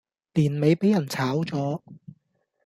[0.33, 1.83] 年尾俾人炒左